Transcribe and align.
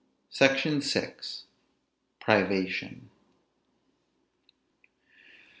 SECTION 0.31 0.81
VI. 0.81 1.13
PRIVATION. 2.19 3.11